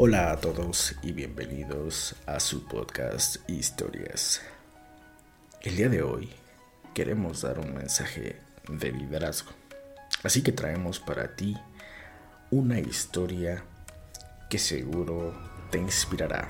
[0.00, 4.40] Hola a todos y bienvenidos a su podcast Historias.
[5.60, 6.30] El día de hoy
[6.94, 8.36] queremos dar un mensaje
[8.68, 9.50] de liderazgo.
[10.22, 11.56] Así que traemos para ti
[12.52, 13.64] una historia
[14.48, 15.36] que seguro
[15.72, 16.48] te inspirará.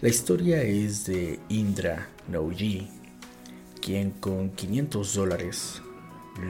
[0.00, 2.90] La historia es de Indra Nouji,
[3.80, 5.82] quien con 500 dólares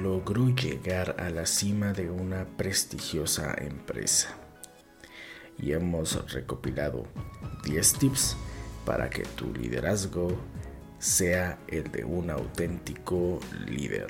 [0.03, 4.42] logró llegar a la cima de una prestigiosa empresa.
[5.63, 7.07] Y hemos recopilado
[7.65, 8.37] 10 tips
[8.85, 10.37] para que tu liderazgo
[10.99, 14.09] sea el de un auténtico líder.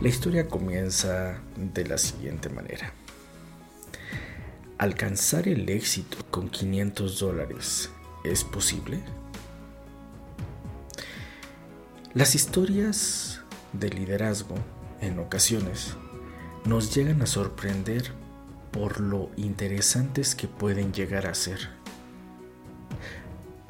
[0.00, 2.92] La historia comienza de la siguiente manera.
[4.78, 7.90] ¿Alcanzar el éxito con 500 dólares
[8.24, 9.00] es posible?
[12.14, 13.42] Las historias
[13.72, 14.56] de liderazgo
[15.00, 15.94] en ocasiones
[16.64, 18.21] nos llegan a sorprender
[18.72, 21.68] por lo interesantes que pueden llegar a ser.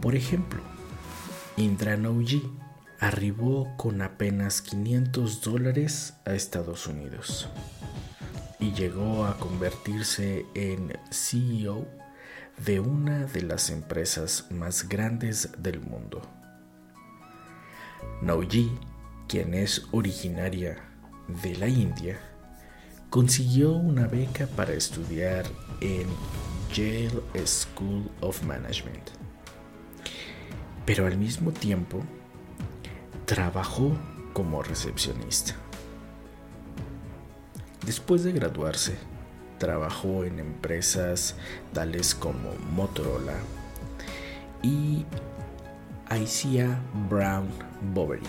[0.01, 0.61] Por ejemplo,
[1.57, 2.43] Indra Nouji
[2.99, 7.49] arribó con apenas 500 dólares a Estados Unidos
[8.59, 11.87] y llegó a convertirse en CEO
[12.65, 16.23] de una de las empresas más grandes del mundo.
[18.23, 18.71] Nauji,
[19.27, 20.77] quien es originaria
[21.43, 22.21] de la India,
[23.13, 25.45] consiguió una beca para estudiar
[25.83, 26.07] en
[26.73, 29.11] Yale School of Management.
[30.87, 32.03] Pero al mismo tiempo,
[33.27, 33.93] trabajó
[34.33, 35.55] como recepcionista.
[37.85, 38.97] Después de graduarse,
[39.59, 41.37] trabajó en empresas
[41.75, 43.37] tales como Motorola
[44.63, 45.05] y
[46.11, 47.47] ICA Brown
[47.93, 48.23] Boveri.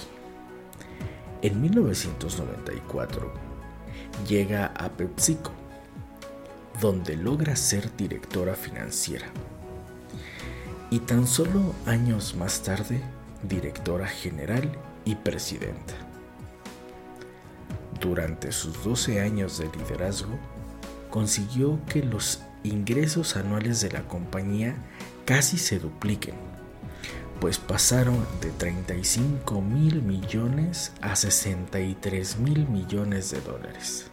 [1.41, 3.52] En 1994
[4.27, 5.51] llega a PepsiCo,
[6.81, 9.27] donde logra ser directora financiera
[10.93, 13.01] y tan solo años más tarde
[13.41, 14.71] directora general
[15.05, 15.95] y presidenta.
[17.99, 20.37] Durante sus 12 años de liderazgo,
[21.09, 24.75] consiguió que los ingresos anuales de la compañía
[25.25, 26.35] casi se dupliquen,
[27.43, 34.09] pues pasaron de 35 mil millones a 63 mil millones de dólares.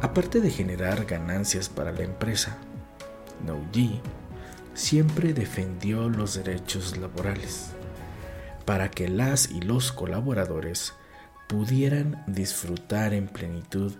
[0.00, 2.58] Aparte de generar ganancias para la empresa,
[3.46, 4.00] Nouji
[4.74, 7.68] siempre defendió los derechos laborales
[8.64, 10.94] para que las y los colaboradores
[11.48, 13.92] pudieran disfrutar en plenitud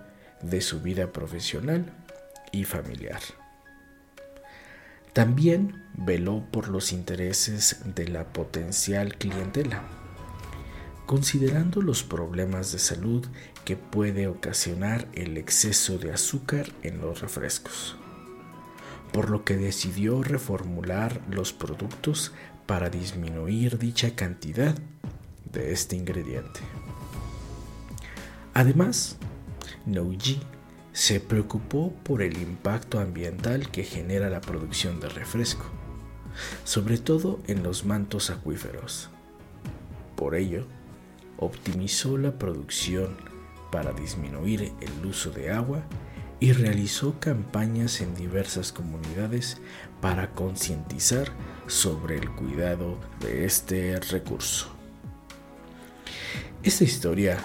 [0.42, 1.92] de su vida profesional
[2.50, 3.20] y familiar.
[5.12, 9.82] También veló por los intereses de la potencial clientela,
[11.04, 13.26] considerando los problemas de salud
[13.66, 17.96] que puede ocasionar el exceso de azúcar en los refrescos,
[19.12, 22.32] por lo que decidió reformular los productos
[22.64, 24.74] para disminuir dicha cantidad
[25.52, 26.60] de este ingrediente.
[28.54, 29.18] Además,
[29.84, 30.40] Nouji
[30.92, 35.64] se preocupó por el impacto ambiental que genera la producción de refresco,
[36.64, 39.10] sobre todo en los mantos acuíferos.
[40.16, 40.66] Por ello,
[41.38, 43.16] optimizó la producción
[43.70, 45.82] para disminuir el uso de agua
[46.40, 49.58] y realizó campañas en diversas comunidades
[50.00, 51.28] para concientizar
[51.68, 54.68] sobre el cuidado de este recurso.
[56.62, 57.38] Esta historia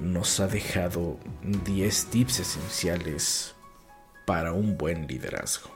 [0.00, 3.54] nos ha dejado 10 tips esenciales
[4.26, 5.70] para un buen liderazgo.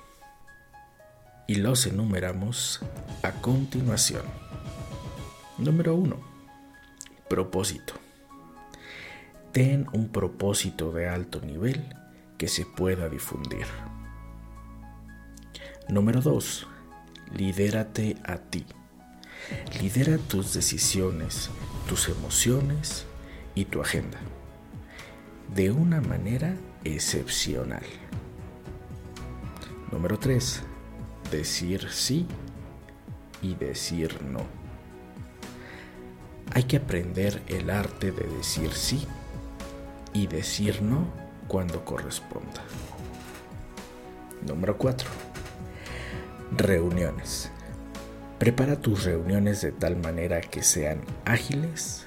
[1.49, 2.81] Y los enumeramos
[3.23, 4.23] a continuación.
[5.59, 6.17] Número 1.
[7.29, 7.95] Propósito.
[9.53, 11.95] Ten un propósito de alto nivel
[12.39, 13.67] que se pueda difundir.
[15.89, 16.67] Número 2.
[17.35, 18.65] Lidérate a ti.
[19.81, 21.51] Lidera tus decisiones,
[21.89, 23.07] tus emociones
[23.55, 24.19] y tu agenda
[25.55, 26.55] de una manera
[26.85, 27.85] excepcional.
[29.91, 30.63] Número 3.
[31.31, 32.27] Decir sí
[33.43, 34.47] y decir no.
[36.55, 39.07] Hay que aprender el arte de decir sí
[40.13, 41.07] y decir no
[41.49, 42.63] cuando corresponda.
[44.47, 45.09] Número 4.
[46.57, 47.51] Reuniones.
[48.39, 52.07] Prepara tus reuniones de tal manera que sean ágiles,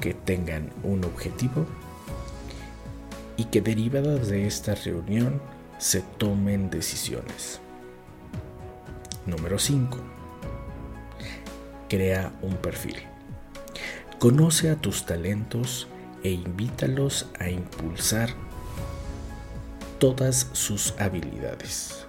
[0.00, 1.66] que tengan un objetivo
[3.36, 5.40] y que derivadas de esta reunión
[5.78, 7.60] se tomen decisiones.
[9.26, 9.98] Número 5.
[11.88, 12.96] Crea un perfil.
[14.18, 15.88] Conoce a tus talentos
[16.22, 18.30] e invítalos a impulsar
[19.98, 22.06] todas sus habilidades,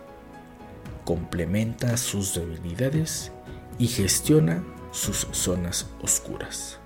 [1.04, 3.32] complementa sus debilidades
[3.78, 6.80] y gestiona sus zonas oscuras.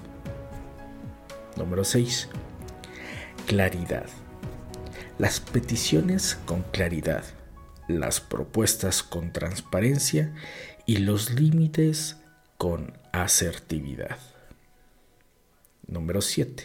[1.59, 2.29] Número 6.
[3.45, 4.05] Claridad.
[5.17, 7.25] Las peticiones con claridad,
[7.89, 10.33] las propuestas con transparencia
[10.85, 12.15] y los límites
[12.57, 14.17] con asertividad.
[15.85, 16.63] Número 7.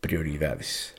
[0.00, 0.94] Prioridades.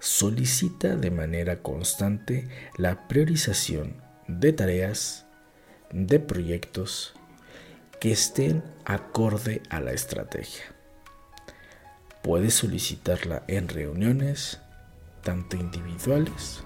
[0.00, 2.48] Solicita de manera constante
[2.78, 5.26] la priorización de tareas,
[5.92, 7.12] de proyectos
[8.00, 10.75] que estén acorde a la estrategia.
[12.26, 14.58] Puedes solicitarla en reuniones,
[15.22, 16.64] tanto individuales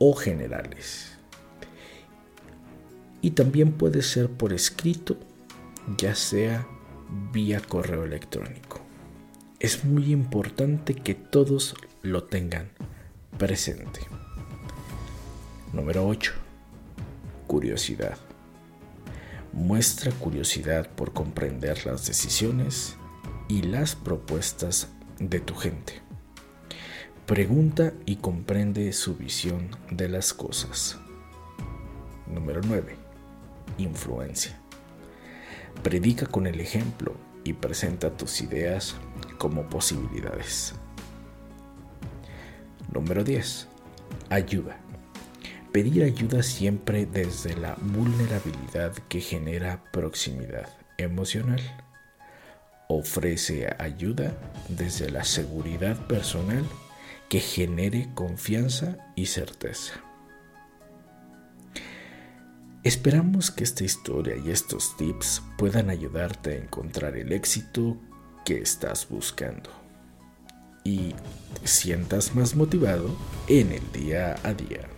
[0.00, 1.16] o generales.
[3.22, 5.16] Y también puede ser por escrito,
[5.96, 6.66] ya sea
[7.32, 8.80] vía correo electrónico.
[9.60, 12.70] Es muy importante que todos lo tengan
[13.38, 14.00] presente.
[15.72, 16.32] Número 8.
[17.46, 18.18] Curiosidad.
[19.52, 22.96] Muestra curiosidad por comprender las decisiones
[23.48, 25.94] y las propuestas de tu gente.
[27.26, 30.98] Pregunta y comprende su visión de las cosas.
[32.26, 32.96] Número 9.
[33.78, 34.58] Influencia.
[35.82, 37.14] Predica con el ejemplo
[37.44, 38.96] y presenta tus ideas
[39.38, 40.74] como posibilidades.
[42.92, 43.68] Número 10.
[44.30, 44.78] Ayuda.
[45.72, 51.60] Pedir ayuda siempre desde la vulnerabilidad que genera proximidad emocional.
[52.88, 54.32] Ofrece ayuda
[54.68, 56.64] desde la seguridad personal
[57.28, 59.92] que genere confianza y certeza.
[62.82, 67.98] Esperamos que esta historia y estos tips puedan ayudarte a encontrar el éxito
[68.46, 69.68] que estás buscando
[70.84, 71.12] y
[71.60, 73.14] te sientas más motivado
[73.48, 74.88] en el día a día.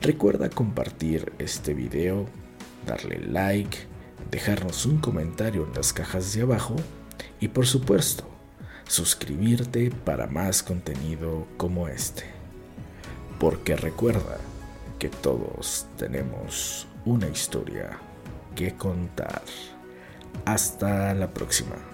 [0.00, 2.26] Recuerda compartir este video,
[2.86, 3.76] darle like,
[4.34, 6.74] dejarnos un comentario en las cajas de abajo
[7.38, 8.28] y por supuesto
[8.84, 12.24] suscribirte para más contenido como este.
[13.38, 14.38] Porque recuerda
[14.98, 17.96] que todos tenemos una historia
[18.56, 19.42] que contar.
[20.44, 21.93] Hasta la próxima.